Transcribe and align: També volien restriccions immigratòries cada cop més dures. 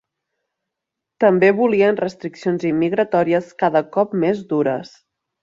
També 1.23 1.51
volien 1.59 1.99
restriccions 1.99 2.65
immigratòries 2.71 3.53
cada 3.61 3.85
cop 3.99 4.17
més 4.25 4.43
dures. 4.57 4.97